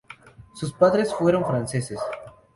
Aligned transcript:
Sus 0.55 0.73
padres 0.73 1.13
fueron 1.13 1.45
franceses. 1.45 1.99